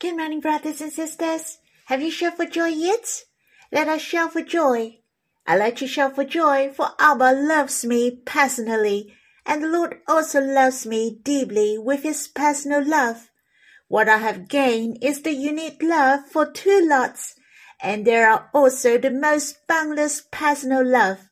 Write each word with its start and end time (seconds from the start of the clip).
Good 0.00 0.16
morning, 0.16 0.38
brothers 0.38 0.80
and 0.80 0.92
sisters. 0.92 1.58
Have 1.86 2.00
you 2.00 2.12
shouted 2.12 2.36
for 2.36 2.46
joy 2.46 2.68
yet? 2.68 3.24
Let 3.72 3.88
us 3.88 4.00
shout 4.00 4.32
for 4.32 4.42
joy. 4.42 5.00
I 5.44 5.56
like 5.56 5.74
to 5.78 5.88
shout 5.88 6.14
for 6.14 6.22
joy, 6.22 6.70
for 6.72 6.90
Abba 7.00 7.32
loves 7.32 7.84
me 7.84 8.22
personally, 8.24 9.12
and 9.44 9.60
the 9.60 9.66
Lord 9.66 9.96
also 10.06 10.40
loves 10.40 10.86
me 10.86 11.18
deeply 11.24 11.78
with 11.78 12.04
his 12.04 12.28
personal 12.28 12.88
love. 12.88 13.32
What 13.88 14.08
I 14.08 14.18
have 14.18 14.46
gained 14.46 14.98
is 15.02 15.22
the 15.22 15.32
unique 15.32 15.82
love 15.82 16.28
for 16.30 16.48
two 16.48 16.86
lots, 16.88 17.34
and 17.82 18.04
there 18.04 18.30
are 18.30 18.50
also 18.54 18.98
the 18.98 19.10
most 19.10 19.66
boundless 19.66 20.22
personal 20.30 20.86
love. 20.86 21.28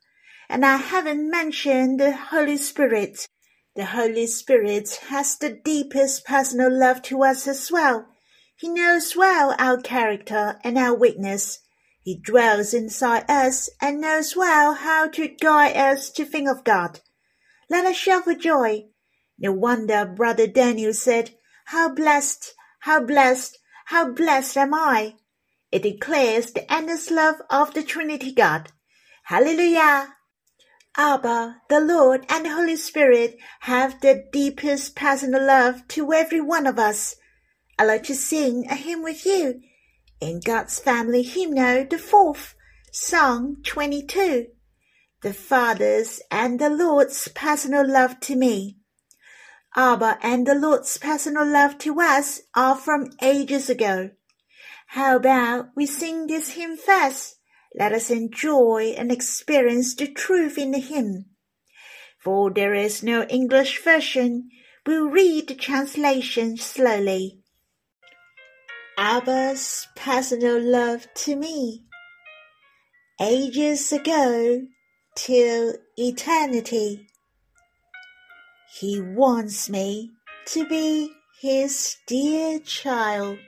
And 0.49 0.67
I 0.67 0.79
haven't 0.79 1.31
mentioned 1.31 2.01
the 2.01 2.17
Holy 2.17 2.57
Spirit. 2.57 3.29
The 3.77 3.85
Holy 3.85 4.27
Spirit 4.27 5.03
has 5.09 5.39
the 5.39 5.51
deepest 5.51 6.25
personal 6.25 6.77
love 6.77 7.01
to 7.03 7.23
us 7.23 7.47
as 7.47 7.71
well. 7.71 8.09
He 8.59 8.71
knows 8.71 9.15
well 9.15 9.55
our 9.59 9.79
character 9.81 10.59
and 10.65 10.79
our 10.79 10.95
weakness. 10.95 11.61
He 12.03 12.19
dwells 12.19 12.73
inside 12.73 13.31
us 13.31 13.69
and 13.83 14.01
knows 14.01 14.35
well 14.35 14.73
how 14.73 15.09
to 15.09 15.29
guide 15.29 15.77
us 15.77 16.09
to 16.13 16.25
think 16.25 16.49
of 16.49 16.65
God. 16.65 17.01
Let 17.69 17.85
us 17.85 17.97
shout 17.97 18.25
for 18.25 18.35
joy. 18.35 18.87
No 19.39 19.53
wonder 19.53 20.07
Brother 20.07 20.47
Daniel 20.47 20.95
said, 20.95 21.35
How 21.67 21.91
blessed, 21.91 22.55
how 22.81 23.01
blessed, 23.01 23.59
how 23.87 24.11
blessed 24.13 24.57
am 24.57 24.73
I. 24.73 25.17
It 25.71 25.83
declares 25.83 26.53
the 26.53 26.73
endless 26.73 27.11
love 27.11 27.43
of 27.51 27.75
the 27.75 27.83
Trinity 27.83 28.33
God. 28.33 28.73
Hallelujah! 29.25 30.15
Abba, 30.97 31.61
the 31.69 31.81
Lord, 31.81 32.25
and 32.31 32.47
the 32.47 32.55
Holy 32.55 32.77
Spirit 32.77 33.37
have 33.61 34.01
the 34.01 34.25
deepest 34.33 34.97
personal 34.97 35.45
love 35.45 35.87
to 35.89 36.15
every 36.15 36.41
one 36.41 36.67
of 36.67 36.79
us. 36.79 37.17
I'd 37.79 37.85
like 37.85 38.05
to 38.05 38.15
sing 38.15 38.67
a 38.71 38.75
hymn 38.75 39.03
with 39.03 39.27
you 39.27 39.61
in 40.19 40.41
God's 40.41 40.79
Family 40.79 41.23
Hymnal, 41.23 41.85
the 41.85 41.99
fourth, 41.99 42.55
Song 42.91 43.57
22. 43.65 44.47
The 45.21 45.35
Father's 45.35 46.23
and 46.31 46.59
the 46.59 46.71
Lord's 46.71 47.29
personal 47.29 47.87
love 47.87 48.19
to 48.21 48.35
me. 48.35 48.79
Abba 49.77 50.17
and 50.23 50.47
the 50.47 50.55
Lord's 50.55 50.97
personal 50.97 51.47
love 51.47 51.77
to 51.81 52.01
us 52.01 52.41
are 52.55 52.77
from 52.77 53.11
ages 53.21 53.69
ago. 53.69 54.09
How 54.87 55.17
about 55.17 55.69
we 55.77 55.85
sing 55.85 56.29
this 56.29 56.53
hymn 56.53 56.79
first? 56.79 57.37
Let 57.79 57.93
us 57.93 58.11
enjoy 58.11 58.95
and 58.97 59.13
experience 59.13 59.95
the 59.95 60.07
truth 60.07 60.57
in 60.57 60.71
the 60.71 60.79
hymn. 60.79 61.27
For 62.19 62.51
there 62.51 62.73
is 62.73 63.03
no 63.03 63.25
English 63.25 63.83
version, 63.85 64.49
we'll 64.87 65.11
read 65.11 65.49
the 65.49 65.55
translation 65.55 66.57
slowly. 66.57 67.43
Abba's 68.99 69.89
personal 69.95 70.59
love 70.59 71.07
to 71.15 71.37
me. 71.37 71.85
Ages 73.21 73.93
ago, 73.93 74.63
till 75.15 75.75
eternity, 75.99 77.07
he 78.81 79.01
wants 79.01 79.69
me 79.69 80.13
to 80.47 80.67
be 80.67 81.13
his 81.41 81.97
dear 82.07 82.59
child. 82.61 83.39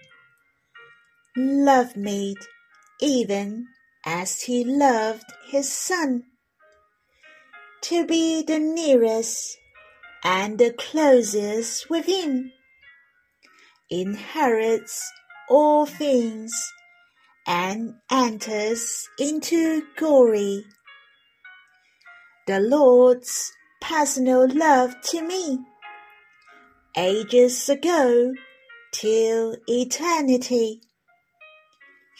Love 1.35 1.97
me 1.97 2.35
even 3.01 3.69
as 4.05 4.43
he 4.43 4.65
loved 4.65 5.33
his 5.47 5.73
son. 5.73 6.25
To 7.83 8.05
be 8.05 8.43
the 8.43 8.59
nearest 8.59 9.57
and 10.23 10.59
the 10.59 10.75
closest 10.75 11.89
with 11.89 12.05
him, 12.05 12.53
inherits 13.89 15.11
all 15.49 15.87
things 15.87 16.53
and 17.47 17.95
enters 18.11 19.09
into 19.19 19.83
glory. 19.97 20.65
The 22.47 22.61
Lord's 22.61 23.53
personal 23.81 24.47
love 24.49 25.01
to 25.11 25.23
me, 25.23 25.59
ages 26.97 27.69
ago 27.69 28.35
till 28.93 29.57
eternity. 29.67 30.81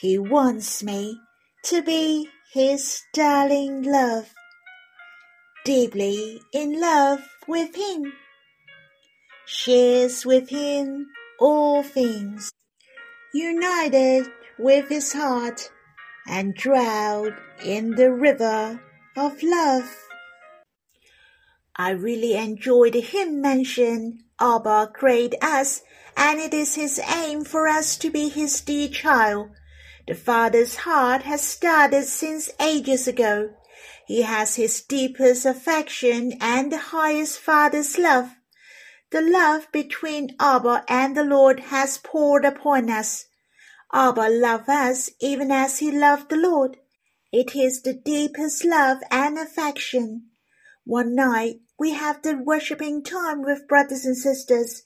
He 0.01 0.19
wants 0.19 0.83
me 0.83 1.19
to 1.65 1.83
be 1.83 2.29
his 2.53 3.03
darling 3.13 3.83
love, 3.83 4.33
deeply 5.65 6.41
in 6.55 6.81
love 6.81 7.21
with 7.47 7.75
him, 7.75 8.13
shares 9.47 10.25
with 10.25 10.49
him 10.49 11.09
all 11.41 11.83
things 11.83 12.53
united 13.33 14.27
with 14.59 14.89
his 14.89 15.13
heart 15.13 15.71
and 16.27 16.55
drowned 16.55 17.35
in 17.65 17.91
the 17.97 18.13
river 18.13 18.81
of 19.17 19.43
love. 19.43 20.09
I 21.77 21.91
really 21.91 22.35
enjoy 22.35 22.91
the 22.91 23.01
hymn 23.01 23.41
mentioned 23.41 24.25
Abba 24.41 24.91
created 24.95 25.39
us, 25.43 25.83
and 26.17 26.39
it 26.41 26.55
is 26.55 26.75
his 26.75 26.99
aim 26.99 27.45
for 27.45 27.69
us 27.69 27.97
to 27.99 28.11
be 28.11 28.29
his 28.29 28.61
dear 28.61 28.89
child. 28.89 29.51
The 30.07 30.15
Father's 30.15 30.77
heart 30.77 31.23
has 31.23 31.43
started 31.43 32.05
since 32.05 32.51
ages 32.61 33.07
ago. 33.07 33.51
He 34.07 34.23
has 34.23 34.57
his 34.57 34.81
deepest 34.81 35.45
affection 35.45 36.33
and 36.41 36.73
the 36.73 36.79
highest 36.79 37.39
Father's 37.39 37.99
love. 37.99 38.38
The 39.11 39.23
love 39.23 39.73
between 39.73 40.37
Abba 40.39 40.85
and 40.87 41.17
the 41.17 41.25
Lord 41.25 41.61
has 41.61 41.97
poured 41.97 42.45
upon 42.45 42.91
us. 42.91 43.25
Abba 43.93 44.29
loved 44.29 44.69
us 44.69 45.09
even 45.19 45.51
as 45.51 45.79
he 45.79 45.91
loved 45.91 46.29
the 46.29 46.37
Lord. 46.37 46.77
It 47.33 47.57
is 47.57 47.81
the 47.81 47.95
deepest 47.95 48.65
love 48.65 48.99
and 49.11 49.39
affection. 49.39 50.27
One 50.85 51.15
night 51.15 51.61
we 51.79 51.93
have 51.93 52.21
the 52.23 52.37
worshipping 52.37 53.03
time 53.03 53.43
with 53.43 53.69
brothers 53.69 54.05
and 54.05 54.17
sisters. 54.17 54.83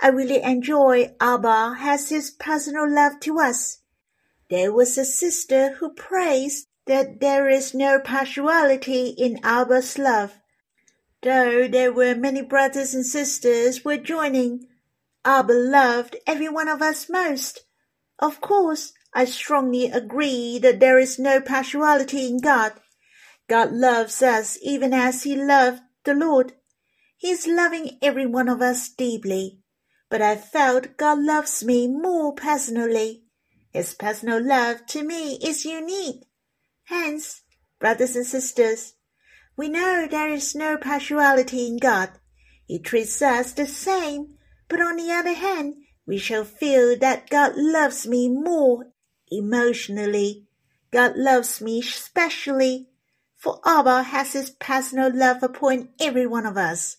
I 0.00 0.08
really 0.08 0.42
enjoy 0.42 1.14
Abba 1.20 1.76
has 1.78 2.10
his 2.10 2.30
personal 2.30 2.88
love 2.88 3.18
to 3.20 3.40
us. 3.40 3.78
There 4.48 4.72
was 4.72 4.96
a 4.96 5.04
sister 5.04 5.74
who 5.74 5.92
prays 5.92 6.66
that 6.86 7.18
there 7.20 7.48
is 7.48 7.74
no 7.74 7.98
partiality 7.98 9.08
in 9.08 9.40
Abba's 9.42 9.98
love. 9.98 10.34
Though 11.26 11.66
there 11.66 11.92
were 11.92 12.14
many 12.14 12.40
brothers 12.40 12.94
and 12.94 13.04
sisters 13.04 13.84
were 13.84 13.96
joining, 13.96 14.68
Abba 15.24 15.52
loved 15.52 16.14
every 16.24 16.48
one 16.48 16.68
of 16.68 16.80
us 16.80 17.10
most. 17.10 17.64
Of 18.20 18.40
course, 18.40 18.92
I 19.12 19.24
strongly 19.24 19.86
agree 19.86 20.60
that 20.60 20.78
there 20.78 21.00
is 21.00 21.18
no 21.18 21.40
partiality 21.40 22.28
in 22.28 22.38
God. 22.38 22.74
God 23.48 23.72
loves 23.72 24.22
us 24.22 24.56
even 24.62 24.94
as 24.94 25.24
He 25.24 25.34
loved 25.34 25.82
the 26.04 26.14
Lord. 26.14 26.52
He 27.16 27.30
is 27.32 27.48
loving 27.48 27.98
every 28.00 28.26
one 28.26 28.48
of 28.48 28.62
us 28.62 28.88
deeply. 28.88 29.58
But 30.08 30.22
I 30.22 30.36
felt 30.36 30.96
God 30.96 31.18
loves 31.18 31.64
me 31.64 31.88
more 31.88 32.36
personally. 32.36 33.24
His 33.72 33.94
personal 33.94 34.40
love 34.40 34.86
to 34.90 35.02
me 35.02 35.40
is 35.42 35.64
unique. 35.64 36.22
Hence, 36.84 37.42
brothers 37.80 38.14
and 38.14 38.24
sisters, 38.24 38.92
we 39.56 39.68
know 39.68 40.06
there 40.06 40.28
is 40.28 40.54
no 40.54 40.76
partiality 40.76 41.66
in 41.66 41.78
God. 41.78 42.10
He 42.66 42.78
treats 42.78 43.22
us 43.22 43.52
the 43.52 43.66
same, 43.66 44.34
but 44.68 44.80
on 44.80 44.96
the 44.96 45.10
other 45.10 45.34
hand, 45.34 45.74
we 46.06 46.18
shall 46.18 46.44
feel 46.44 46.96
that 46.98 47.30
God 47.30 47.52
loves 47.56 48.06
me 48.06 48.28
more 48.28 48.86
emotionally. 49.30 50.46
God 50.90 51.16
loves 51.16 51.60
me 51.60 51.82
specially, 51.82 52.88
for 53.36 53.60
Abba 53.64 54.04
has 54.04 54.32
his 54.32 54.50
personal 54.50 55.10
love 55.14 55.42
upon 55.42 55.90
every 56.00 56.26
one 56.26 56.46
of 56.46 56.56
us. 56.56 56.98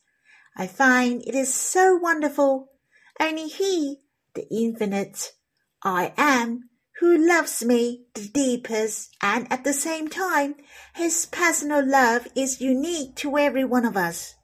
I 0.55 0.67
find 0.67 1.21
it 1.21 1.35
is 1.35 1.53
so 1.53 1.95
wonderful. 1.95 2.71
Only 3.19 3.47
He, 3.47 3.97
the 4.33 4.47
infinite, 4.49 5.33
I 5.83 6.13
am, 6.17 6.69
who 6.99 7.17
loves 7.17 7.63
me 7.63 8.05
the 8.15 8.27
deepest 8.27 9.15
and 9.21 9.51
at 9.51 9.63
the 9.63 9.73
same 9.73 10.07
time 10.07 10.55
his 10.95 11.25
personal 11.27 11.85
love 11.85 12.27
is 12.35 12.61
unique 12.61 13.15
to 13.15 13.37
every 13.37 13.63
one 13.63 13.85
of 13.85 13.95
us. 13.95 14.35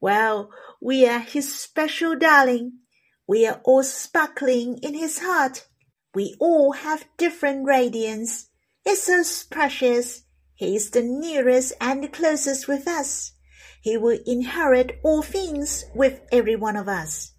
Well, 0.00 0.50
we 0.80 1.06
are 1.08 1.18
his 1.18 1.54
special 1.58 2.16
darling. 2.16 2.78
We 3.26 3.46
are 3.46 3.60
all 3.64 3.82
sparkling 3.82 4.78
in 4.82 4.94
his 4.94 5.18
heart. 5.18 5.66
We 6.14 6.36
all 6.38 6.72
have 6.72 7.08
different 7.16 7.66
radiance. 7.66 8.50
It's 8.84 9.04
so 9.04 9.22
precious. 9.50 10.24
He 10.54 10.76
is 10.76 10.90
the 10.90 11.02
nearest 11.02 11.72
and 11.80 12.04
the 12.04 12.08
closest 12.08 12.68
with 12.68 12.86
us. 12.86 13.32
He 13.80 13.96
will 13.96 14.18
inherit 14.26 15.00
all 15.02 15.22
things 15.22 15.84
with 15.94 16.20
every 16.30 16.54
one 16.54 16.76
of 16.76 16.88
us 16.88 17.32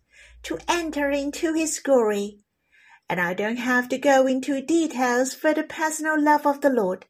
to 0.43 0.59
enter 0.67 1.09
into 1.09 1.53
his 1.53 1.79
glory 1.79 2.39
and 3.10 3.19
I 3.19 3.34
don't 3.34 3.57
have 3.57 3.90
to 3.90 3.98
go 3.98 4.25
into 4.28 4.62
details 4.62 5.34
for 5.34 5.54
the 5.54 5.63
personal 5.63 6.19
love 6.19 6.46
of 6.46 6.62
the 6.62 6.69
Lord. 6.69 7.06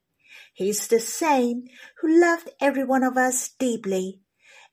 He's 0.53 0.87
the 0.87 0.99
same 0.99 1.65
who 1.99 2.21
loved 2.21 2.49
every 2.61 2.83
one 2.83 3.03
of 3.03 3.17
us 3.17 3.49
deeply, 3.59 4.21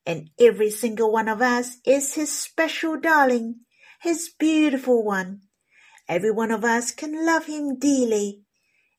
and 0.06 0.30
every 0.38 0.70
single 0.70 1.12
one 1.12 1.28
of 1.28 1.40
us 1.40 1.78
is 1.84 2.14
his 2.14 2.32
special 2.32 2.98
darling, 2.98 3.60
his 4.00 4.30
beautiful 4.38 5.04
one. 5.04 5.42
Every 6.08 6.30
one 6.30 6.50
of 6.50 6.64
us 6.64 6.90
can 6.90 7.24
love 7.24 7.46
him 7.46 7.78
dearly. 7.78 8.42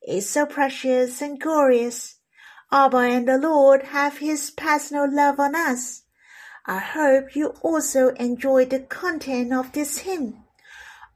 It's 0.02 0.30
so 0.30 0.46
precious 0.46 1.22
and 1.22 1.40
glorious. 1.40 2.20
Abba 2.72 2.98
and 2.98 3.28
the 3.28 3.38
Lord 3.38 3.84
have 3.84 4.18
his 4.18 4.50
personal 4.52 5.14
love 5.14 5.40
on 5.40 5.56
us. 5.56 6.04
I 6.66 6.80
hope 6.80 7.36
you 7.36 7.50
also 7.62 8.10
enjoy 8.16 8.66
the 8.66 8.80
content 8.80 9.54
of 9.54 9.74
this 9.74 10.00
hymn. 10.00 10.43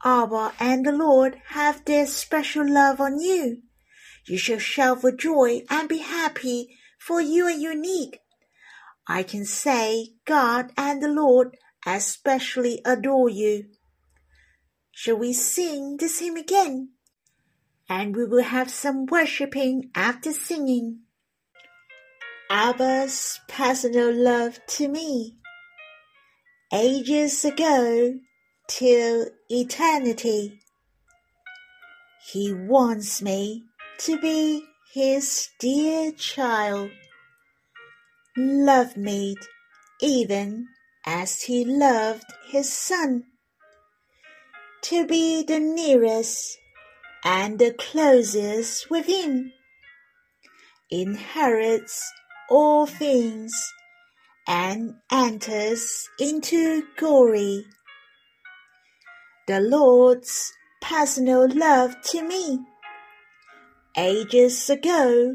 Abba 0.04 0.52
and 0.60 0.86
the 0.86 0.92
Lord 0.92 1.40
have 1.48 1.84
their 1.84 2.06
special 2.06 2.68
love 2.68 3.00
on 3.00 3.20
you. 3.20 3.62
You 4.26 4.38
shall 4.38 4.58
shout 4.58 5.00
for 5.00 5.10
joy 5.10 5.62
and 5.70 5.88
be 5.88 5.98
happy, 5.98 6.76
for 6.98 7.20
you 7.20 7.46
are 7.46 7.50
unique. 7.50 8.20
I 9.06 9.22
can 9.22 9.44
say 9.44 10.10
God 10.24 10.72
and 10.76 11.02
the 11.02 11.08
Lord 11.08 11.56
especially 11.86 12.80
adore 12.84 13.30
you. 13.30 13.66
Shall 14.92 15.16
we 15.16 15.32
sing 15.32 15.96
this 15.96 16.20
hymn 16.20 16.36
again? 16.36 16.90
And 17.88 18.14
we 18.14 18.26
will 18.26 18.42
have 18.42 18.70
some 18.70 19.06
worshipping 19.06 19.90
after 19.94 20.32
singing. 20.32 21.00
Abba's 22.50 23.40
personal 23.48 24.12
love 24.12 24.58
to 24.66 24.88
me. 24.88 25.36
Ages 26.72 27.44
ago 27.44 28.18
till 28.68 29.26
eternity. 29.48 30.60
He 32.30 32.52
wants 32.52 33.20
me 33.22 33.64
to 34.00 34.20
be 34.20 34.62
his 34.92 35.48
dear 35.58 36.12
child. 36.12 36.90
Love 38.36 38.96
me 38.96 39.34
even 40.00 40.68
as 41.04 41.42
he 41.42 41.64
loved 41.64 42.30
his 42.46 42.72
son. 42.72 43.24
To 44.82 45.06
be 45.06 45.42
the 45.42 45.58
nearest 45.58 46.58
and 47.24 47.58
the 47.58 47.72
closest 47.72 48.90
with 48.90 49.06
him. 49.06 49.52
Inherits 50.90 52.12
all 52.48 52.86
things 52.86 53.52
and 54.46 54.94
enters 55.10 56.08
into 56.18 56.82
glory. 56.96 57.64
The 59.48 59.60
Lord's 59.60 60.52
personal 60.82 61.48
love 61.48 61.98
to 62.10 62.20
me, 62.20 62.66
ages 63.96 64.68
ago 64.68 65.32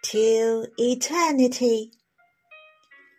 till 0.00 0.68
eternity. 0.78 1.90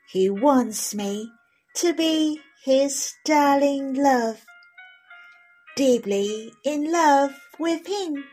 He 0.07 0.29
wants 0.29 0.95
me 0.95 1.29
to 1.75 1.93
be 1.93 2.39
his 2.63 3.15
darling 3.25 3.95
love, 3.95 4.45
deeply 5.75 6.53
in 6.63 6.89
love 6.89 7.35
with 7.59 7.85
him, 7.85 8.23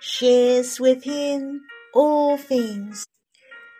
shares 0.00 0.80
with 0.80 1.04
him 1.04 1.60
all 1.94 2.36
things 2.36 3.06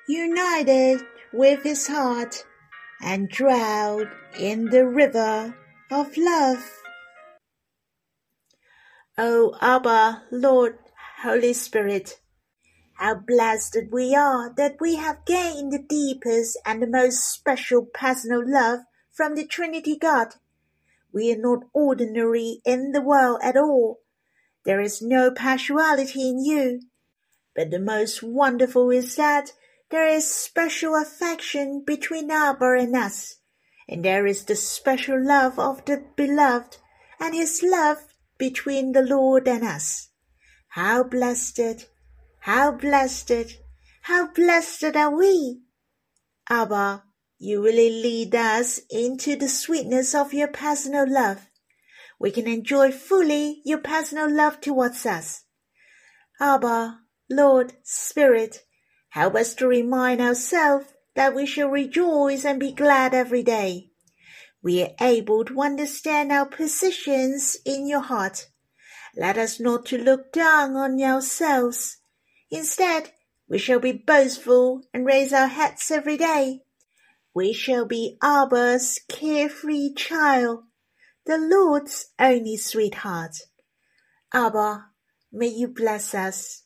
united 0.07 1.05
with 1.33 1.65
his 1.65 1.89
heart 1.89 2.45
and 3.01 3.29
drowned 3.29 4.07
in 4.39 4.67
the 4.67 4.87
river 4.87 5.53
of 5.91 6.17
love. 6.17 6.82
O 9.19 9.55
Abba, 9.61 10.23
Lord, 10.31 10.79
Holy 11.23 11.53
Spirit, 11.53 12.19
how 12.95 13.17
blessed 13.17 13.77
we 13.91 14.15
are 14.15 14.51
that 14.57 14.77
we 14.81 14.97
have 14.97 15.27
gained 15.27 15.71
the 15.71 15.85
deepest 15.87 16.59
and 16.65 16.83
the 16.83 16.87
most 16.87 17.31
special 17.31 17.85
personal 17.85 18.43
love 18.43 18.81
from 19.13 19.35
the 19.35 19.47
Trinity 19.47 19.99
God. 19.99 20.37
We 21.13 21.31
are 21.31 21.39
not 21.39 21.65
ordinary 21.75 22.63
in 22.65 22.93
the 22.93 23.03
world 23.03 23.41
at 23.43 23.55
all. 23.55 24.01
There 24.65 24.81
is 24.81 25.03
no 25.03 25.31
partiality 25.31 26.31
in 26.31 26.43
you. 26.43 26.81
But 27.55 27.71
the 27.71 27.81
most 27.81 28.23
wonderful 28.23 28.91
is 28.91 29.17
that 29.17 29.53
there 29.91 30.07
is 30.07 30.27
special 30.27 30.97
affection 30.97 31.85
between 31.87 32.31
Abba 32.31 32.79
and 32.79 32.97
us, 32.97 33.37
and 33.87 34.03
there 34.03 34.27
is 34.27 34.47
the 34.47 34.57
special 34.57 35.23
love 35.23 35.59
of 35.59 35.85
the 35.85 36.03
beloved 36.17 36.79
and 37.21 37.35
his 37.35 37.63
love 37.63 38.12
between 38.43 38.91
the 38.91 39.03
Lord 39.03 39.47
and 39.47 39.63
us. 39.63 40.09
How 40.71 41.05
blessed, 41.05 41.87
how 42.41 42.73
blessed, 42.73 43.59
how 44.03 44.33
blessed 44.33 44.97
are 44.97 45.17
we! 45.17 45.61
Abba, 46.51 47.05
you 47.39 47.63
really 47.63 47.89
lead 47.89 48.35
us 48.35 48.81
into 48.91 49.37
the 49.37 49.49
sweetness 49.49 50.13
of 50.13 50.35
your 50.35 50.49
personal 50.49 51.07
love. 51.09 51.47
We 52.19 52.33
can 52.33 52.49
enjoy 52.49 52.91
fully 52.91 53.63
your 53.65 53.79
personal 53.79 54.29
love 54.29 54.61
towards 54.61 55.07
us. 55.07 55.45
Abba, 56.41 56.99
Lord, 57.31 57.75
Spirit, 57.85 58.65
Help 59.11 59.37
us 59.37 59.55
to 59.55 59.69
remind 59.69 60.21
ourselves 60.21 60.87
that 61.15 61.35
we 61.35 61.47
shall 61.47 61.69
rejoice 61.69 62.45
and 62.45 62.59
be 62.59 62.73
glad 62.73 63.15
every 63.15 63.45
day. 63.45 63.92
We 64.63 64.83
are 64.83 64.95
able 65.01 65.45
to 65.47 65.61
understand 65.61 66.31
our 66.31 66.47
positions 66.47 67.57
in 67.65 67.89
your 67.89 68.01
heart. 68.01 68.49
Let 69.17 69.37
us 69.37 69.59
not 69.59 69.87
to 69.87 69.99
look 69.99 70.33
down 70.33 70.77
on 70.77 71.01
ourselves. 71.03 71.99
Instead, 72.51 73.13
we 73.49 73.59
shall 73.59 73.81
be 73.81 73.93
boastful 73.93 74.83
and 74.95 75.05
raise 75.05 75.33
our 75.33 75.49
heads 75.49 75.91
every 75.91 76.17
day. 76.17 76.61
We 77.35 77.53
shall 77.53 77.87
be 77.87 78.19
Abba's 78.23 79.01
carefree 79.09 79.95
child, 79.95 80.65
the 81.27 81.39
Lord's 81.39 82.07
only 82.19 82.57
sweetheart. 82.57 83.37
Abba, 84.35 84.87
may 85.33 85.49
you 85.49 85.69
bless 85.69 86.15
us. 86.15 86.65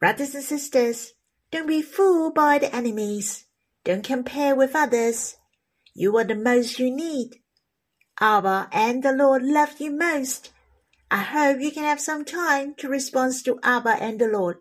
Brothers 0.00 0.34
and 0.34 0.44
sisters, 0.44 1.12
don't 1.50 1.66
be 1.66 1.82
fooled 1.82 2.34
by 2.34 2.58
the 2.58 2.74
enemies. 2.74 3.46
Don't 3.84 4.04
compare 4.04 4.54
with 4.54 4.76
others. 4.76 5.37
You 5.94 6.16
are 6.18 6.24
the 6.24 6.34
most 6.34 6.78
you 6.78 6.90
need. 6.90 7.40
Abba 8.20 8.68
and 8.72 9.02
the 9.02 9.12
Lord 9.12 9.42
love 9.42 9.80
you 9.80 9.90
most. 9.90 10.50
I 11.10 11.22
hope 11.22 11.60
you 11.60 11.70
can 11.70 11.84
have 11.84 12.00
some 12.00 12.24
time 12.24 12.74
to 12.78 12.88
respond 12.88 13.34
to 13.44 13.58
Abba 13.62 13.96
and 14.00 14.20
the 14.20 14.28
Lord. 14.28 14.58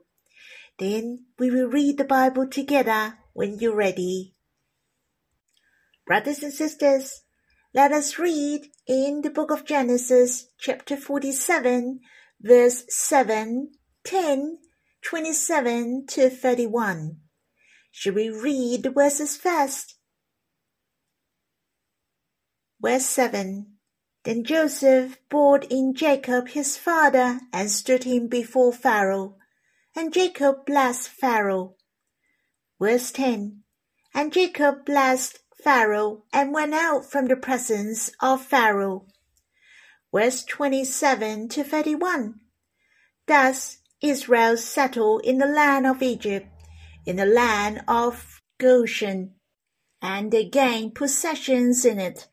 Then 0.79 1.25
we 1.37 1.49
will 1.49 1.67
read 1.67 1.97
the 1.97 2.05
Bible 2.05 2.47
together 2.47 3.17
when 3.33 3.59
you're 3.59 3.75
ready. 3.75 4.35
Brothers 6.05 6.41
and 6.43 6.53
sisters, 6.53 7.23
let 7.73 7.91
us 7.91 8.17
read 8.17 8.67
in 8.87 9.21
the 9.21 9.29
book 9.29 9.51
of 9.51 9.65
Genesis, 9.65 10.47
chapter 10.57 10.95
47, 10.95 11.99
verse 12.41 12.85
7, 12.87 13.71
10, 14.05 14.57
27 15.03 16.05
to 16.07 16.29
31. 16.29 17.17
Should 17.91 18.15
we 18.15 18.29
read 18.29 18.83
the 18.83 18.91
verses 18.91 19.35
first? 19.35 19.96
Verse 22.79 23.05
7 23.07 23.65
Then 24.23 24.43
Joseph 24.43 25.17
brought 25.29 25.65
in 25.71 25.95
Jacob 25.95 26.49
his 26.49 26.77
father 26.77 27.39
and 27.51 27.71
stood 27.71 28.03
him 28.03 28.27
before 28.27 28.71
Pharaoh, 28.71 29.35
and 29.95 30.13
Jacob 30.13 30.65
blessed 30.65 31.09
Pharaoh. 31.09 31.75
Verse 32.79 33.11
10 33.11 33.63
And 34.13 34.31
Jacob 34.31 34.85
blessed 34.85 35.39
Pharaoh 35.63 36.23
and 36.31 36.53
went 36.53 36.75
out 36.75 37.09
from 37.09 37.25
the 37.25 37.35
presence 37.35 38.11
of 38.21 38.45
Pharaoh. 38.45 39.07
Verse 40.13 40.43
27 40.43 41.49
to 41.49 41.63
31 41.63 42.39
Thus 43.25 43.79
Israel 44.01 44.55
settled 44.55 45.25
in 45.25 45.39
the 45.39 45.47
land 45.47 45.87
of 45.87 46.03
Egypt, 46.03 46.47
in 47.07 47.15
the 47.15 47.25
land 47.25 47.81
of 47.87 48.41
Goshen, 48.59 49.33
and 49.99 50.31
they 50.31 50.45
gained 50.45 50.93
possessions 50.93 51.83
in 51.83 51.99
it, 51.99 52.27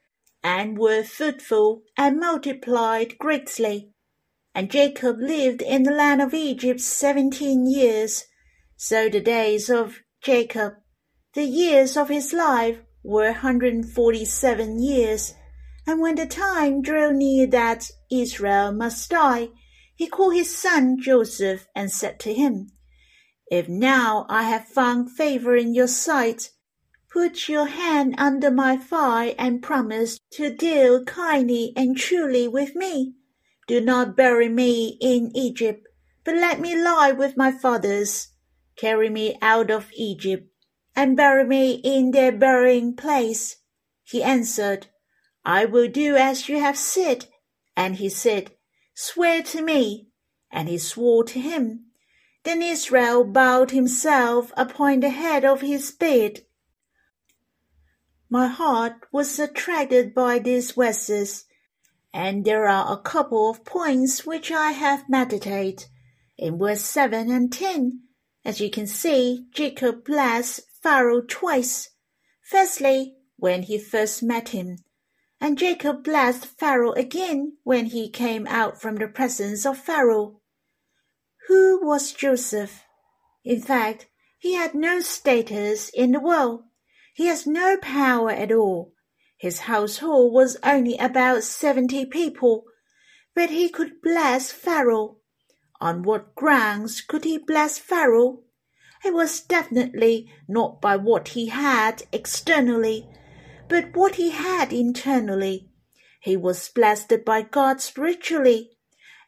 and 0.44 0.78
were 0.78 1.02
fruitful 1.02 1.82
and 1.96 2.20
multiplied 2.20 3.18
greatly. 3.18 3.90
And 4.54 4.70
Jacob 4.70 5.16
lived 5.18 5.62
in 5.62 5.82
the 5.82 5.90
land 5.90 6.20
of 6.20 6.34
Egypt 6.34 6.80
seventeen 6.80 7.66
years. 7.66 8.24
So 8.76 9.08
the 9.08 9.20
days 9.20 9.70
of 9.70 10.00
Jacob, 10.22 10.74
the 11.32 11.44
years 11.44 11.96
of 11.96 12.10
his 12.10 12.32
life, 12.32 12.78
were 13.02 13.32
hundred 13.32 13.74
and 13.74 13.88
forty 13.88 14.24
seven 14.24 14.80
years. 14.80 15.34
And 15.86 16.00
when 16.00 16.14
the 16.14 16.26
time 16.26 16.82
drew 16.82 17.12
near 17.12 17.46
that 17.48 17.90
Israel 18.10 18.72
must 18.72 19.10
die, 19.10 19.48
he 19.96 20.06
called 20.06 20.34
his 20.34 20.56
son 20.56 20.98
Joseph 21.00 21.66
and 21.74 21.90
said 21.90 22.20
to 22.20 22.32
him, 22.32 22.68
If 23.50 23.68
now 23.68 24.26
I 24.28 24.44
have 24.44 24.66
found 24.66 25.10
favor 25.10 25.56
in 25.56 25.74
your 25.74 25.88
sight, 25.88 26.50
put 27.14 27.48
your 27.48 27.66
hand 27.66 28.12
under 28.18 28.50
my 28.50 28.76
thigh 28.76 29.36
and 29.38 29.62
promise 29.62 30.18
to 30.32 30.52
deal 30.52 31.04
kindly 31.04 31.72
and 31.76 31.96
truly 31.96 32.48
with 32.48 32.74
me. 32.74 33.14
Do 33.68 33.80
not 33.80 34.16
bury 34.16 34.48
me 34.48 34.98
in 35.00 35.30
Egypt, 35.32 35.86
but 36.24 36.34
let 36.34 36.58
me 36.58 36.74
lie 36.74 37.12
with 37.12 37.36
my 37.36 37.52
fathers. 37.52 38.32
Carry 38.76 39.08
me 39.08 39.38
out 39.40 39.70
of 39.70 39.92
Egypt, 39.94 40.50
and 40.96 41.16
bury 41.16 41.44
me 41.44 41.74
in 41.84 42.10
their 42.10 42.32
burying 42.32 42.96
place. 42.96 43.58
He 44.02 44.20
answered, 44.20 44.88
I 45.44 45.66
will 45.66 45.88
do 45.88 46.16
as 46.16 46.48
you 46.48 46.58
have 46.58 46.76
said, 46.76 47.26
And 47.76 47.94
he 47.94 48.08
said, 48.08 48.50
Swear 48.92 49.44
to 49.44 49.62
me. 49.62 50.08
And 50.50 50.68
he 50.68 50.78
swore 50.78 51.22
to 51.24 51.38
him. 51.38 51.86
Then 52.42 52.60
Israel 52.60 53.22
bowed 53.22 53.70
himself 53.70 54.52
upon 54.56 54.98
the 54.98 55.10
head 55.10 55.44
of 55.44 55.60
his 55.60 55.92
bed. 55.92 56.40
My 58.30 58.46
heart 58.46 58.94
was 59.12 59.38
attracted 59.38 60.14
by 60.14 60.38
these 60.38 60.72
verses, 60.72 61.44
and 62.12 62.44
there 62.44 62.66
are 62.66 62.92
a 62.92 63.00
couple 63.00 63.50
of 63.50 63.64
points 63.64 64.24
which 64.24 64.50
I 64.50 64.72
have 64.72 65.08
meditated. 65.08 65.86
In 66.38 66.58
verse 66.58 66.82
7 66.82 67.30
and 67.30 67.52
10, 67.52 68.02
as 68.44 68.60
you 68.60 68.70
can 68.70 68.86
see, 68.86 69.46
Jacob 69.52 70.04
blessed 70.04 70.62
Pharaoh 70.82 71.22
twice. 71.22 71.90
Firstly, 72.42 73.14
when 73.36 73.62
he 73.62 73.78
first 73.78 74.22
met 74.22 74.48
him, 74.50 74.78
and 75.40 75.58
Jacob 75.58 76.02
blessed 76.02 76.46
Pharaoh 76.46 76.92
again 76.92 77.58
when 77.62 77.86
he 77.86 78.08
came 78.08 78.46
out 78.46 78.80
from 78.80 78.96
the 78.96 79.08
presence 79.08 79.66
of 79.66 79.78
Pharaoh. 79.78 80.40
Who 81.48 81.86
was 81.86 82.12
Joseph? 82.12 82.84
In 83.44 83.60
fact, 83.60 84.08
he 84.38 84.54
had 84.54 84.74
no 84.74 85.00
status 85.00 85.90
in 85.90 86.12
the 86.12 86.20
world. 86.20 86.64
He 87.14 87.26
has 87.26 87.46
no 87.46 87.76
power 87.76 88.30
at 88.30 88.52
all. 88.52 88.92
His 89.38 89.60
household 89.60 90.32
was 90.32 90.56
only 90.64 90.96
about 90.98 91.44
seventy 91.44 92.04
people, 92.04 92.64
but 93.34 93.50
he 93.50 93.68
could 93.68 94.02
bless 94.02 94.50
Pharaoh. 94.50 95.18
On 95.80 96.02
what 96.02 96.34
grounds 96.34 97.00
could 97.00 97.24
he 97.24 97.38
bless 97.38 97.78
Pharaoh? 97.78 98.42
It 99.04 99.14
was 99.14 99.40
definitely 99.40 100.32
not 100.48 100.80
by 100.80 100.96
what 100.96 101.28
he 101.28 101.48
had 101.48 102.02
externally, 102.10 103.08
but 103.68 103.94
what 103.94 104.16
he 104.16 104.30
had 104.30 104.72
internally. 104.72 105.68
He 106.20 106.36
was 106.36 106.68
blessed 106.68 107.12
by 107.24 107.42
God 107.42 107.80
spiritually, 107.80 108.70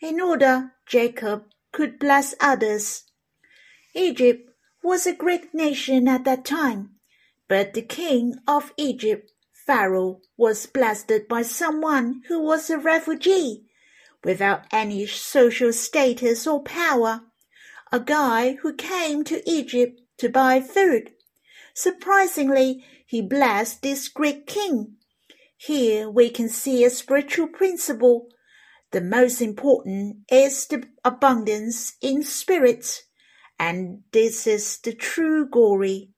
in 0.03 0.21
order 0.21 0.73
Jacob 0.87 1.45
could 1.73 2.01
bless 2.01 2.35
others. 2.41 3.05
Egypt 3.95 4.51
was 4.83 5.07
a 5.07 5.15
great 5.15 5.55
nation 5.55 6.09
at 6.09 6.25
that 6.25 6.45
time, 6.45 6.96
but 7.49 7.75
the 7.75 7.83
king 7.83 8.35
of 8.47 8.73
Egypt, 8.77 9.31
Pharaoh, 9.53 10.21
was 10.37 10.67
blessed 10.67 11.29
by 11.29 11.43
someone 11.43 12.23
who 12.29 12.43
was 12.43 12.71
a 12.71 12.79
refugee 12.79 13.65
without 14.25 14.65
any 14.73 15.07
social 15.07 15.73
status 15.73 16.47
or 16.47 16.63
power, 16.63 17.23
a 17.93 18.01
guy 18.01 18.55
who 18.63 18.75
came 18.75 19.23
to 19.25 19.49
Egypt 19.49 20.01
to 20.19 20.29
buy 20.29 20.61
food. 20.61 21.11
Surprisingly, 21.75 22.85
he 23.07 23.23
blessed 23.23 23.83
this 23.83 24.09
great 24.09 24.47
king. 24.47 24.97
Here 25.57 26.11
we 26.11 26.31
can 26.31 26.49
see 26.49 26.85
a 26.85 26.91
spiritual 26.91 27.49
principle. 27.49 28.29
The 28.91 29.01
most 29.01 29.41
important 29.41 30.19
is 30.31 30.67
the 30.67 30.85
abundance 31.05 31.95
in 32.01 32.23
spirit, 32.23 33.03
and 33.59 34.03
this 34.13 34.47
is 34.47 34.79
the 34.79 34.93
true 34.95 35.49
glory. 35.49 36.11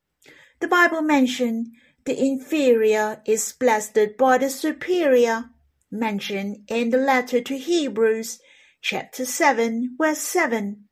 The 0.61 0.69
Bible 0.69 1.03
mentioned 1.03 1.69
the 2.05 2.19
inferior 2.19 3.23
is 3.25 3.53
blessed 3.53 4.17
by 4.19 4.39
the 4.39 4.51
superior 4.51 5.51
mentioned 5.91 6.65
in 6.69 6.91
the 6.91 6.99
letter 6.99 7.41
to 7.41 7.57
Hebrews, 7.57 8.41
chapter 8.81 9.25
7, 9.25 9.97
verse 9.97 10.19
7. 10.19 10.89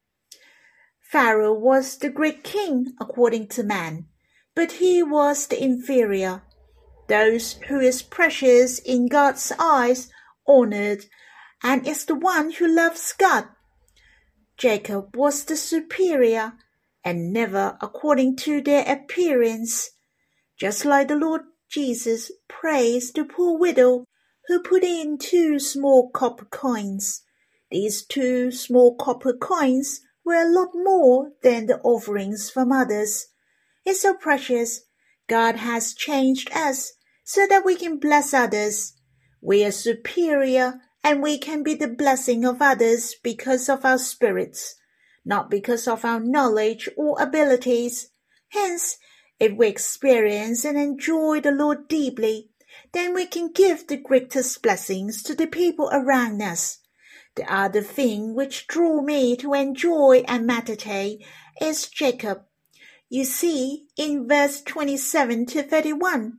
Pharaoh 1.00 1.52
was 1.52 1.98
the 1.98 2.10
great 2.10 2.44
king 2.44 2.92
according 3.00 3.48
to 3.48 3.64
man, 3.64 4.06
but 4.54 4.72
he 4.72 5.02
was 5.02 5.48
the 5.48 5.62
inferior. 5.62 6.42
Those 7.08 7.54
who 7.68 7.80
is 7.80 8.02
precious 8.02 8.78
in 8.78 9.08
God's 9.08 9.52
eyes 9.58 10.10
honored 10.46 11.06
and 11.62 11.86
is 11.86 12.04
the 12.04 12.14
one 12.14 12.52
who 12.52 12.68
loves 12.68 13.12
God. 13.12 13.48
Jacob 14.56 15.16
was 15.16 15.44
the 15.44 15.56
superior 15.56 16.52
and 17.06 17.32
never 17.32 17.78
according 17.80 18.34
to 18.34 18.60
their 18.60 18.84
appearance, 18.90 19.90
just 20.58 20.84
like 20.84 21.06
the 21.06 21.14
Lord 21.14 21.42
Jesus 21.70 22.32
praised 22.48 23.14
the 23.14 23.24
poor 23.24 23.56
widow 23.56 24.04
who 24.48 24.60
put 24.60 24.82
in 24.82 25.16
two 25.16 25.60
small 25.60 26.10
copper 26.10 26.46
coins. 26.46 27.22
These 27.70 28.04
two 28.04 28.50
small 28.50 28.96
copper 28.96 29.32
coins 29.32 30.00
were 30.24 30.42
a 30.42 30.52
lot 30.52 30.70
more 30.74 31.30
than 31.44 31.66
the 31.66 31.78
offerings 31.82 32.50
from 32.50 32.72
others. 32.72 33.28
It's 33.84 34.02
so 34.02 34.14
precious. 34.14 34.80
God 35.28 35.54
has 35.54 35.94
changed 35.94 36.50
us 36.52 36.94
so 37.22 37.46
that 37.46 37.64
we 37.64 37.76
can 37.76 38.00
bless 38.00 38.34
others. 38.34 38.94
We 39.40 39.64
are 39.64 39.70
superior 39.70 40.80
and 41.04 41.22
we 41.22 41.38
can 41.38 41.62
be 41.62 41.74
the 41.74 41.86
blessing 41.86 42.44
of 42.44 42.60
others 42.60 43.14
because 43.22 43.68
of 43.68 43.84
our 43.84 43.98
spirits, 43.98 44.74
not 45.26 45.50
because 45.50 45.86
of 45.88 46.04
our 46.04 46.20
knowledge 46.20 46.88
or 46.96 47.20
abilities. 47.20 48.10
Hence, 48.50 48.96
if 49.38 49.52
we 49.52 49.66
experience 49.66 50.64
and 50.64 50.78
enjoy 50.78 51.40
the 51.40 51.50
Lord 51.50 51.88
deeply, 51.88 52.48
then 52.92 53.12
we 53.12 53.26
can 53.26 53.52
give 53.52 53.86
the 53.86 53.96
greatest 53.96 54.62
blessings 54.62 55.22
to 55.24 55.34
the 55.34 55.46
people 55.46 55.90
around 55.92 56.40
us. 56.40 56.78
The 57.34 57.52
other 57.52 57.82
thing 57.82 58.34
which 58.34 58.66
drew 58.66 59.02
me 59.02 59.36
to 59.38 59.52
enjoy 59.52 60.24
and 60.28 60.46
meditate 60.46 61.22
is 61.60 61.88
Jacob. 61.88 62.44
You 63.08 63.24
see, 63.24 63.88
in 63.96 64.26
verse 64.26 64.62
27 64.62 65.46
to 65.46 65.62
31, 65.62 66.38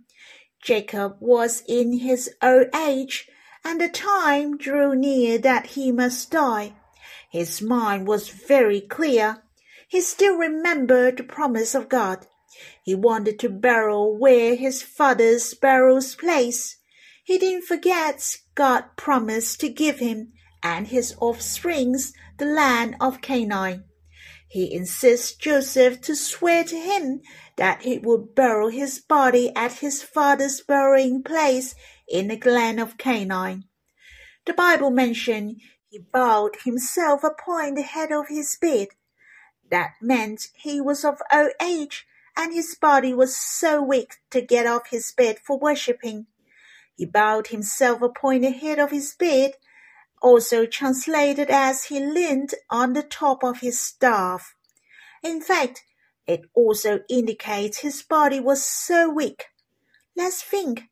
Jacob 0.62 1.17
was 1.20 1.62
in 1.67 2.00
his 2.00 2.32
old 2.41 2.67
age, 2.75 3.29
and 3.63 3.79
the 3.79 3.89
time 3.89 4.58
drew 4.58 4.96
near 4.96 5.38
that 5.38 5.67
he 5.67 5.91
must 5.91 6.32
die. 6.32 6.74
His 7.38 7.62
mind 7.62 8.08
was 8.08 8.29
very 8.29 8.82
clear. 8.82 9.44
He 9.88 10.01
still 10.01 10.38
remembered 10.38 11.17
the 11.17 11.24
promise 11.24 11.75
of 11.75 11.88
God. 11.88 12.25
He 12.82 12.96
wanted 12.96 13.38
to 13.38 13.50
bury 13.50 13.94
where 13.94 14.56
his 14.56 14.82
father's 14.82 15.53
burial's 15.53 16.15
place. 16.15 16.77
He 17.24 17.38
didn't 17.38 17.67
forget 17.67 18.38
God 18.56 18.86
promised 18.96 19.60
to 19.60 19.70
give 19.70 20.00
him 20.00 20.34
and 20.63 20.88
his 20.88 21.13
offsprings 21.20 22.12
the 22.39 22.46
land 22.46 22.96
of 23.00 23.22
Canaan. 23.22 23.84
He 24.48 24.74
insists 24.74 25.36
Joseph 25.36 26.01
to 26.01 26.15
swear 26.15 26.63
to 26.63 26.79
him 26.79 27.22
that 27.56 27.84
he 27.84 28.00
would 28.00 28.34
bury 28.34 28.74
his 28.74 28.98
body 28.98 29.51
at 29.56 29.74
his 29.74 30.01
father's 30.01 30.60
burying 30.62 31.22
place 31.22 31.75
in 32.10 32.29
the 32.29 32.39
land 32.50 32.79
of 32.79 32.98
Canaan. 32.98 33.65
The 34.48 34.53
Bible 34.53 34.89
mentions 34.89 35.62
he 35.89 36.00
bowed 36.00 36.58
himself 36.63 37.24
upon 37.24 37.74
the 37.74 37.82
head 37.82 38.12
of 38.12 38.27
his 38.27 38.58
bed. 38.60 38.89
That 39.70 39.94
meant 40.01 40.48
he 40.56 40.82
was 40.82 41.06
of 41.06 41.22
old 41.32 41.51
age 41.62 42.06
and 42.36 42.53
his 42.53 42.75
body 42.75 43.13
was 43.13 43.36
so 43.36 43.82
weak 43.82 44.17
to 44.29 44.41
get 44.41 44.67
off 44.67 44.89
his 44.89 45.12
bed 45.12 45.39
for 45.44 45.58
worshipping. 45.58 46.27
He 46.96 47.06
bowed 47.06 47.48
himself 47.48 48.01
upon 48.01 48.41
the 48.41 48.51
head 48.51 48.79
of 48.79 48.91
his 48.91 49.15
bed, 49.15 49.53
also 50.22 50.65
translated 50.65 51.50
as 51.50 51.86
he 51.86 52.00
leaned 52.00 52.53
on 52.70 52.94
the 52.94 53.03
top 53.03 53.44
of 53.44 53.60
his 53.60 53.79
staff. 53.79 54.56
In 55.24 55.41
fact, 55.41 55.84
it 56.27 56.41
also 56.53 57.00
indicates 57.10 57.79
his 57.79 58.03
body 58.03 58.39
was 58.39 58.63
so 58.63 59.10
weak. 59.10 59.46
Let's 60.15 60.44
think, 60.44 60.84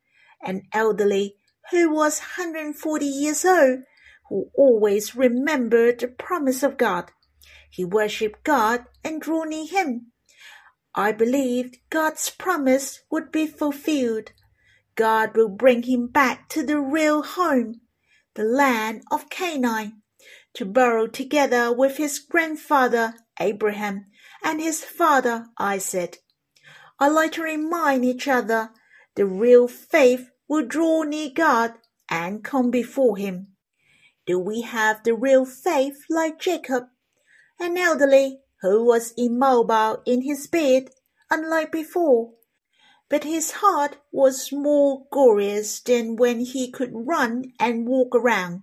an 0.42 0.62
elderly 0.72 1.36
who 1.70 1.92
was 1.92 2.20
140 2.20 3.04
years 3.04 3.44
old, 3.44 3.80
who 4.28 4.50
always 4.54 5.14
remembered 5.14 6.00
the 6.00 6.08
promise 6.08 6.62
of 6.62 6.76
God. 6.76 7.10
He 7.70 7.84
worshipped 7.84 8.44
God 8.44 8.86
and 9.04 9.20
drew 9.20 9.46
near 9.46 9.66
him. 9.66 10.12
I 10.94 11.12
believed 11.12 11.78
God's 11.90 12.30
promise 12.30 13.00
would 13.10 13.30
be 13.30 13.46
fulfilled. 13.46 14.32
God 14.94 15.36
will 15.36 15.50
bring 15.50 15.82
him 15.82 16.06
back 16.06 16.48
to 16.50 16.64
the 16.64 16.80
real 16.80 17.22
home, 17.22 17.82
the 18.34 18.44
land 18.44 19.02
of 19.10 19.28
Canaan, 19.28 20.02
to 20.54 20.64
burrow 20.64 21.06
together 21.06 21.70
with 21.72 21.98
his 21.98 22.18
grandfather 22.18 23.14
Abraham 23.38 24.06
and 24.42 24.60
his 24.60 24.82
father 24.82 25.48
Isaac. 25.58 26.22
I 26.98 27.08
like 27.08 27.32
to 27.32 27.42
remind 27.42 28.06
each 28.06 28.26
other 28.26 28.70
the 29.16 29.26
real 29.26 29.68
faith 29.68 30.30
will 30.48 30.64
draw 30.64 31.02
near 31.02 31.28
God 31.28 31.74
and 32.08 32.42
come 32.42 32.70
before 32.70 33.18
him. 33.18 33.55
Do 34.26 34.38
we 34.40 34.62
have 34.62 35.04
the 35.04 35.14
real 35.14 35.44
faith 35.44 36.04
like 36.10 36.40
Jacob, 36.40 36.88
an 37.60 37.78
elderly 37.78 38.40
who 38.60 38.84
was 38.84 39.14
immobile 39.16 40.02
in 40.04 40.22
his 40.22 40.46
bed, 40.46 40.90
unlike 41.30 41.70
before. 41.70 42.32
But 43.08 43.22
his 43.22 43.52
heart 43.52 43.98
was 44.10 44.50
more 44.50 45.06
glorious 45.12 45.80
than 45.80 46.16
when 46.16 46.40
he 46.40 46.70
could 46.70 46.90
run 46.92 47.52
and 47.60 47.86
walk 47.86 48.16
around, 48.16 48.62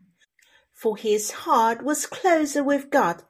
for 0.74 0.98
his 0.98 1.32
heart 1.32 1.82
was 1.82 2.05
closer 2.05 2.63
with 2.63 2.89
God. 2.89 3.24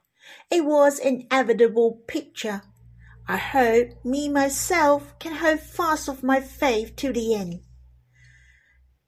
It 0.50 0.66
was 0.66 1.00
an 1.00 1.28
inevitable 1.30 2.02
picture. 2.08 2.64
I 3.28 3.38
hope 3.38 4.04
me 4.04 4.28
myself 4.28 5.18
can 5.20 5.36
hold 5.36 5.60
fast 5.60 6.10
of 6.10 6.24
my 6.24 6.42
faith 6.42 6.96
to 6.98 7.14
the 7.14 7.36
end. 7.36 7.62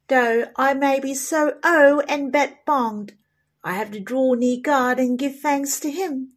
Though 0.08 0.52
I 0.56 0.76
may 0.76 1.00
be 1.00 1.16
so 1.16 1.58
old 1.66 2.04
and 2.08 2.32
bedbound, 2.32 3.14
I 3.64 3.74
have 3.74 3.90
to 3.92 4.00
draw 4.00 4.36
near 4.36 4.60
God 4.62 5.00
and 5.00 5.18
give 5.18 5.40
thanks 5.40 5.80
to 5.80 5.90
Him. 5.90 6.34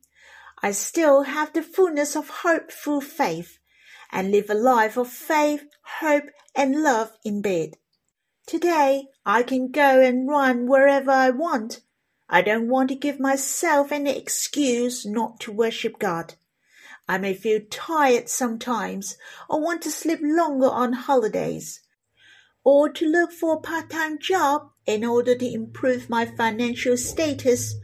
I 0.63 0.71
still 0.73 1.25
have 1.25 1.53
the 1.53 1.63
fullness 1.63 2.17
of 2.17 2.31
hope 2.31 2.73
through 2.73 3.03
faith, 3.03 3.59
and 4.11 4.31
live 4.31 4.49
a 4.49 4.55
life 4.55 4.97
of 4.97 5.11
faith, 5.11 5.69
hope, 6.01 6.31
and 6.55 6.83
love 6.83 7.19
in 7.27 7.43
bed. 7.43 7.77
Today 8.47 9.09
I 9.27 9.43
can 9.43 9.71
go 9.71 10.01
and 10.01 10.27
run 10.27 10.67
wherever 10.67 11.11
I 11.11 11.29
want. 11.29 11.83
I 12.27 12.41
don't 12.41 12.69
want 12.69 12.89
to 12.89 12.95
give 12.95 13.21
myself 13.21 13.93
any 13.93 14.17
excuse 14.17 15.05
not 15.05 15.41
to 15.41 15.53
worship 15.53 15.99
God. 15.99 16.37
I 17.07 17.19
may 17.19 17.35
feel 17.35 17.61
tired 17.71 18.31
sometimes 18.31 19.19
or 19.51 19.61
want 19.61 19.83
to 19.83 19.91
sleep 19.91 20.21
longer 20.23 20.71
on 20.71 20.95
holidays 20.95 21.83
or 22.69 22.89
to 22.91 23.07
look 23.07 23.33
for 23.33 23.55
a 23.55 23.61
part-time 23.61 24.19
job 24.19 24.71
in 24.87 25.05
order 25.05 25.35
to 25.35 25.53
improve 25.53 26.11
my 26.11 26.27
financial 26.27 26.97
status 26.97 27.75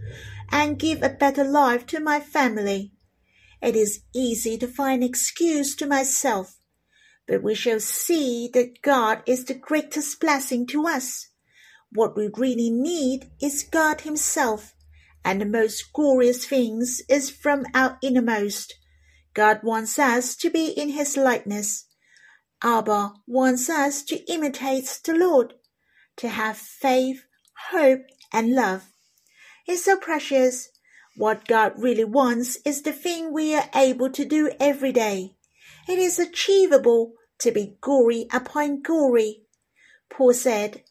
and 0.51 0.79
give 0.79 1.03
a 1.03 1.09
better 1.09 1.45
life 1.45 1.87
to 1.87 2.01
my 2.01 2.21
family. 2.21 2.93
It 3.63 3.77
is 3.77 4.03
easy 4.15 4.59
to 4.59 4.69
find 4.69 5.03
excuse 5.03 5.75
to 5.77 5.87
myself 5.87 6.57
but 7.27 7.43
we 7.43 7.55
shall 7.55 7.81
see 7.81 8.49
that 8.53 8.83
God 8.83 9.23
is 9.27 9.45
the 9.45 9.55
greatest 9.55 10.21
blessing 10.21 10.67
to 10.69 10.87
us. 10.87 11.29
What 11.91 12.17
we 12.17 12.29
really 12.37 12.71
need 12.71 13.31
is 13.41 13.63
God 13.63 14.03
Himself, 14.03 14.75
and 15.25 15.41
the 15.41 15.47
most 15.47 15.93
glorious 15.93 16.45
things 16.45 17.01
is 17.09 17.31
from 17.31 17.65
our 17.75 17.99
innermost. 18.03 18.75
God 19.33 19.61
wants 19.63 19.99
us 19.99 20.37
to 20.37 20.51
be 20.51 20.69
in 20.69 20.91
His 20.91 21.17
likeness. 21.17 21.87
Abba 22.63 23.15
wants 23.27 23.69
us 23.69 24.03
to 24.05 24.17
imitate 24.33 25.01
the 25.05 25.15
Lord, 25.15 25.55
to 26.17 26.29
have 26.29 26.57
faith, 26.57 27.25
hope, 27.71 28.03
and 28.33 28.55
love. 28.55 28.91
It's 29.67 29.85
so 29.85 29.97
precious. 29.97 30.71
What 31.17 31.47
God 31.47 31.75
really 31.77 32.05
wants 32.05 32.59
is 32.65 32.83
the 32.83 32.93
thing 32.93 33.33
we 33.33 33.55
are 33.55 33.69
able 33.75 34.11
to 34.11 34.25
do 34.25 34.51
every 34.59 34.93
day. 34.93 35.37
It 35.89 35.99
is 35.99 36.19
achievable 36.19 37.13
to 37.39 37.53
be 37.53 37.77
glory 37.81 38.27
upon 38.33 38.83
glory. 38.83 39.43
Paul 40.11 40.35
said, 40.35 40.83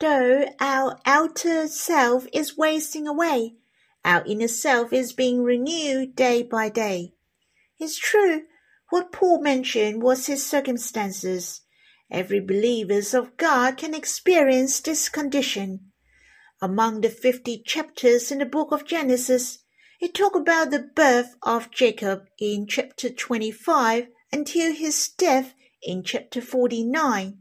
Though 0.00 0.46
our 0.60 1.00
outer 1.06 1.66
self 1.66 2.26
is 2.32 2.56
wasting 2.56 3.08
away, 3.08 3.56
our 4.04 4.24
inner 4.24 4.48
self 4.48 4.92
is 4.92 5.12
being 5.12 5.42
renewed 5.42 6.14
day 6.14 6.42
by 6.42 6.68
day. 6.68 7.14
It's 7.80 7.98
true, 7.98 8.42
what 8.90 9.12
Paul 9.12 9.42
mentioned 9.42 10.02
was 10.02 10.26
his 10.26 10.44
circumstances. 10.44 11.62
Every 12.10 12.40
believer 12.40 13.00
of 13.18 13.36
God 13.36 13.76
can 13.76 13.94
experience 13.94 14.80
this 14.80 15.08
condition. 15.08 15.92
Among 16.60 17.02
the 17.02 17.10
fifty 17.10 17.62
chapters 17.64 18.32
in 18.32 18.38
the 18.38 18.46
book 18.46 18.72
of 18.72 18.86
Genesis, 18.86 19.58
it 20.00 20.14
talks 20.14 20.38
about 20.38 20.70
the 20.70 20.90
birth 20.94 21.34
of 21.42 21.70
Jacob 21.70 22.26
in 22.38 22.66
chapter 22.66 23.10
25 23.10 24.08
until 24.32 24.72
his 24.72 25.08
death 25.18 25.54
in 25.82 26.02
chapter 26.02 26.40
49. 26.40 27.38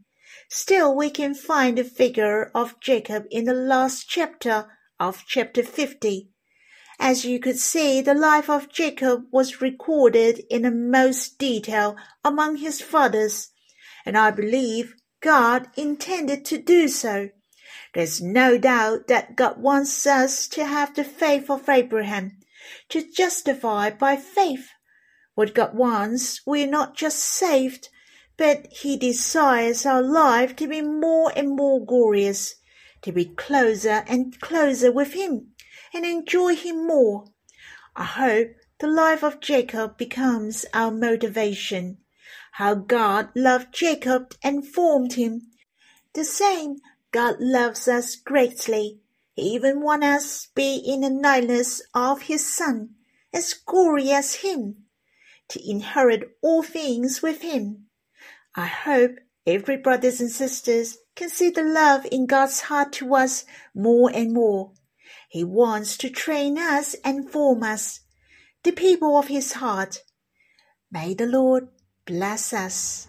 Still, 0.50 0.96
we 0.96 1.10
can 1.10 1.34
find 1.34 1.78
the 1.78 1.84
figure 1.84 2.52
of 2.54 2.80
Jacob 2.80 3.26
in 3.32 3.46
the 3.46 3.54
last 3.54 4.10
chapter 4.10 4.68
of 5.00 5.24
chapter 5.28 5.64
50. 5.64 6.30
As 7.00 7.26
you 7.26 7.40
could 7.40 7.60
see, 7.60 8.02
the 8.02 8.14
life 8.14 8.50
of 8.50 8.70
Jacob 8.70 9.28
was 9.32 9.62
recorded 9.62 10.44
in 10.50 10.64
the 10.64 10.72
most 10.72 11.38
detail 11.38 11.96
among 12.24 12.58
his 12.58 12.82
fathers, 12.82 13.50
and 14.06 14.18
I 14.18 14.32
believe 14.32 14.96
God 15.22 15.68
intended 15.78 16.44
to 16.46 16.58
do 16.58 16.88
so. 16.88 17.30
There's 17.94 18.22
no 18.22 18.58
doubt 18.58 19.08
that 19.08 19.36
God 19.36 19.62
wants 19.62 20.06
us 20.08 20.48
to 20.50 20.66
have 20.66 20.96
the 20.96 21.04
faith 21.04 21.50
of 21.50 21.70
Abraham, 21.70 22.40
to 22.90 23.10
justify 23.12 23.92
by 23.92 24.16
faith. 24.16 24.70
What 25.36 25.54
God 25.54 25.76
wants, 25.76 26.42
we're 26.46 26.68
not 26.68 26.96
just 26.96 27.20
saved, 27.20 27.90
but 28.38 28.68
he 28.72 28.98
desires 28.98 29.86
our 29.86 30.02
life 30.02 30.56
to 30.58 30.68
be 30.68 30.82
more 30.82 31.32
and 31.36 31.56
more 31.56 31.86
glorious, 31.86 32.56
to 33.04 33.12
be 33.12 33.26
closer 33.26 34.04
and 34.08 34.40
closer 34.40 34.92
with 34.92 35.14
him, 35.14 35.54
and 35.94 36.06
enjoy 36.06 36.56
him 36.56 36.86
more. 36.86 37.26
I 37.96 38.04
hope 38.04 38.50
the 38.80 38.88
life 38.88 39.24
of 39.24 39.40
Jacob 39.40 39.98
becomes 39.98 40.66
our 40.74 40.92
motivation. 40.92 41.98
How 42.54 42.76
God 42.76 43.30
loved 43.36 43.74
Jacob 43.74 44.36
and 44.44 44.68
formed 44.68 45.14
him. 45.14 45.52
The 46.14 46.24
same 46.24 46.78
God 47.12 47.38
loves 47.40 47.88
us 47.88 48.16
greatly. 48.16 49.00
He 49.34 49.54
even 49.54 49.82
wants 49.82 50.06
us 50.06 50.44
to 50.44 50.50
be 50.56 50.78
in 50.78 51.02
the 51.02 51.10
likeness 51.10 51.82
of 51.94 52.24
his 52.24 52.52
Son, 52.56 52.96
as 53.34 53.54
glory 53.54 54.12
as 54.12 54.36
him, 54.36 54.86
to 55.50 55.70
inherit 55.70 56.38
all 56.42 56.64
things 56.64 57.22
with 57.22 57.42
him. 57.42 57.88
I 58.56 58.66
hope 58.66 59.18
every 59.46 59.78
brothers 59.78 60.20
and 60.20 60.32
sisters 60.32 60.98
can 61.16 61.30
see 61.30 61.50
the 61.50 61.64
love 61.64 62.08
in 62.12 62.26
God's 62.26 62.62
heart 62.62 62.94
to 62.94 63.16
us 63.16 63.46
more 63.74 64.12
and 64.14 64.34
more. 64.34 64.72
He 65.38 65.44
wants 65.44 65.98
to 65.98 66.10
train 66.10 66.58
us 66.58 66.96
and 67.06 67.30
form 67.30 67.62
us, 67.62 68.00
the 68.64 68.72
people 68.72 69.20
of 69.20 69.28
his 69.28 69.54
heart. 69.54 70.02
May 70.90 71.14
the 71.14 71.28
Lord 71.28 71.68
bless 72.08 72.54
us. 72.54 73.08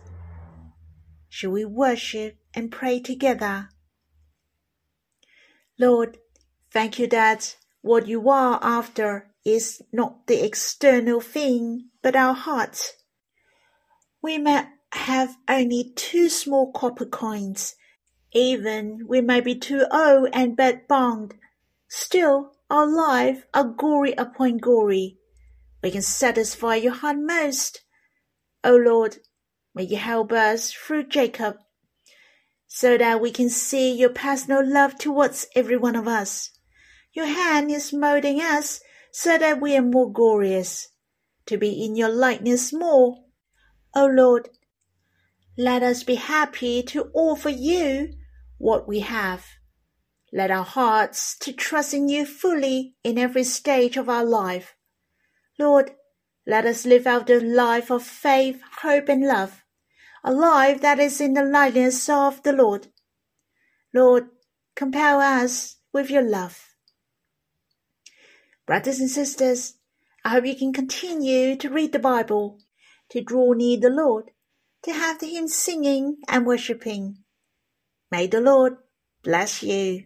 Shall 1.30 1.52
we 1.52 1.64
worship 1.64 2.36
and 2.52 2.70
pray 2.70 3.00
together? 3.00 3.70
Lord, 5.78 6.18
thank 6.70 6.98
you 6.98 7.06
that 7.06 7.56
what 7.80 8.06
you 8.06 8.28
are 8.28 8.58
after 8.60 9.30
is 9.42 9.80
not 9.90 10.26
the 10.26 10.44
external 10.44 11.22
thing, 11.22 11.88
but 12.02 12.14
our 12.14 12.34
heart. 12.34 12.92
We 14.20 14.36
may 14.36 14.66
have 14.92 15.38
only 15.48 15.94
two 15.96 16.28
small 16.28 16.72
copper 16.72 17.06
coins. 17.06 17.74
Even 18.34 19.06
we 19.08 19.22
may 19.22 19.40
be 19.40 19.54
too 19.54 19.86
old 19.90 20.28
and 20.34 20.58
bed-bound, 20.58 21.32
still 21.88 22.53
our 22.70 22.87
life 22.87 23.44
are 23.55 23.64
gory 23.64 24.12
upon 24.12 24.59
gory. 24.59 25.18
We 25.83 25.90
can 25.90 26.03
satisfy 26.03 26.77
your 26.77 26.94
heart 26.94 27.16
most. 27.18 27.81
O 28.62 28.77
Lord, 28.77 29.18
may 29.74 29.85
you 29.85 29.96
help 29.96 30.33
us 30.33 30.72
through 30.72 31.09
Jacob, 31.09 31.57
so 32.66 32.98
that 32.98 33.20
we 33.20 33.31
can 33.31 33.48
see 33.48 33.92
your 33.92 34.11
personal 34.11 34.62
love 34.68 34.98
towards 34.98 35.46
every 35.57 35.77
one 35.77 35.96
of 35.96 36.07
us. 36.07 36.51
Your 37.14 37.27
hand 37.27 37.70
is 37.70 37.92
molding 37.92 38.40
us 38.40 38.81
so 39.11 39.38
that 39.38 39.61
we 39.61 39.77
are 39.77 39.83
more 39.83 40.12
glorious, 40.12 40.88
to 41.46 41.57
be 41.57 41.85
in 41.85 41.96
your 41.96 42.11
likeness 42.11 42.72
more. 42.72 43.16
O 43.94 44.07
Lord, 44.07 44.51
let 45.57 45.83
us 45.83 46.03
be 46.03 46.16
happy 46.16 46.83
to 46.83 47.11
offer 47.14 47.48
you 47.48 48.12
what 48.59 48.87
we 48.87 49.01
have. 49.01 49.46
Let 50.32 50.50
our 50.50 50.64
hearts 50.64 51.36
to 51.38 51.52
trust 51.52 51.94
in 51.94 52.08
you 52.08 52.26
fully 52.26 52.94
in 53.02 53.16
every 53.16 53.44
stage 53.44 53.96
of 53.96 54.08
our 54.08 54.24
life. 54.24 54.76
Lord, 55.58 55.92
let 56.46 56.66
us 56.66 56.84
live 56.84 57.06
out 57.06 57.26
the 57.26 57.40
life 57.40 57.90
of 57.90 58.02
faith, 58.02 58.60
hope, 58.82 59.08
and 59.08 59.26
love, 59.26 59.64
a 60.22 60.32
life 60.32 60.80
that 60.82 60.98
is 60.98 61.20
in 61.20 61.34
the 61.34 61.42
likeness 61.42 62.08
of 62.08 62.42
the 62.42 62.52
Lord. 62.52 62.88
Lord, 63.94 64.28
compel 64.74 65.20
us 65.20 65.76
with 65.92 66.10
your 66.10 66.22
love. 66.22 66.74
Brothers 68.66 69.00
and 69.00 69.10
sisters, 69.10 69.74
I 70.24 70.30
hope 70.30 70.44
you 70.44 70.56
can 70.56 70.74
continue 70.74 71.56
to 71.56 71.70
read 71.70 71.92
the 71.92 71.98
Bible, 71.98 72.58
to 73.10 73.22
draw 73.22 73.52
near 73.52 73.80
the 73.80 73.88
Lord, 73.88 74.30
to 74.82 74.92
have 74.92 75.20
the 75.20 75.26
hymn 75.26 75.48
singing 75.48 76.18
and 76.28 76.46
worshipping. 76.46 77.24
May 78.10 78.26
the 78.26 78.42
Lord 78.42 78.76
bless 79.22 79.62
you. 79.62 80.04